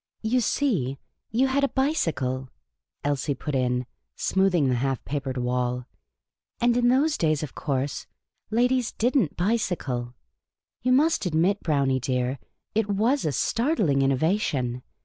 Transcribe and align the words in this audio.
"You 0.33 0.41
see, 0.41 0.97
you 1.29 1.45
had 1.45 1.63
a 1.63 1.69
bicycle," 1.69 2.49
Elsie 3.03 3.35
put 3.35 3.53
in, 3.53 3.85
smoothing 4.15 4.67
the 4.67 4.73
half 4.77 5.05
papered 5.05 5.37
wall;" 5.37 5.85
and 6.59 6.75
in 6.75 6.87
those 6.87 7.19
days, 7.19 7.43
of 7.43 7.53
course, 7.53 8.07
ladies 8.49 8.91
did 8.93 9.15
n't 9.15 9.37
bicycle. 9.37 10.15
You 10.81 10.91
must 10.91 11.27
admit, 11.27 11.61
Brownie, 11.61 11.99
dear, 11.99 12.39
it 12.73 12.87
7c>as 12.87 13.25
a 13.27 13.31
startling 13.31 14.01
innovation. 14.01 14.81